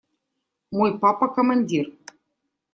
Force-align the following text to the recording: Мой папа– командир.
Мой 0.77 0.91
папа– 1.03 1.27
командир. 1.35 1.85